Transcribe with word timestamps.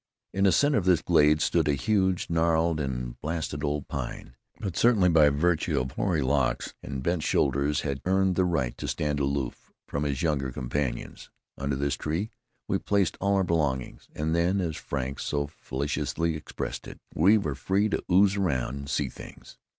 In 0.33 0.45
the 0.45 0.51
center 0.51 0.79
of 0.79 0.85
this 0.85 1.03
glade 1.03 1.41
stood 1.41 1.67
a 1.67 1.73
huge 1.75 2.27
gnarled 2.27 2.79
and 2.79 3.19
blasted 3.21 3.63
old 3.63 3.87
pine, 3.87 4.35
that 4.59 4.75
certainly 4.75 5.09
by 5.09 5.29
virtue 5.29 5.79
of 5.79 5.91
hoary 5.91 6.23
locks 6.23 6.73
and 6.81 7.03
bent 7.03 7.21
shoulders 7.21 7.81
had 7.81 8.01
earned 8.05 8.35
the 8.35 8.43
right 8.43 8.75
to 8.79 8.87
stand 8.87 9.19
aloof 9.19 9.71
from 9.85 10.03
his 10.03 10.23
younger 10.23 10.51
companions. 10.51 11.29
Under 11.55 11.75
this 11.75 11.97
tree 11.97 12.31
we 12.67 12.79
placed 12.79 13.15
all 13.21 13.35
our 13.35 13.43
belongings, 13.43 14.09
and 14.15 14.33
then, 14.35 14.59
as 14.59 14.75
Frank 14.75 15.19
so 15.19 15.45
felicitously 15.45 16.35
expressed 16.35 16.87
it, 16.87 16.97
we 17.13 17.37
were 17.37 17.53
free 17.53 17.87
to 17.89 18.03
"ooze 18.11 18.39
round 18.39 18.79
an' 18.79 18.87
see 18.87 19.07
things." 19.07 19.59